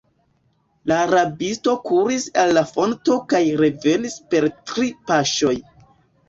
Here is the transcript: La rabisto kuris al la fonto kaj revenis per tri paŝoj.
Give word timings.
La 0.91 0.95
rabisto 1.09 1.75
kuris 1.89 2.25
al 2.43 2.53
la 2.59 2.63
fonto 2.71 3.19
kaj 3.35 3.43
revenis 3.61 4.17
per 4.33 4.49
tri 4.73 4.89
paŝoj. 5.13 5.55